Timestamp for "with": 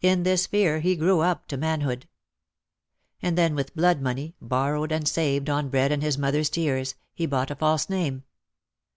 3.56-3.74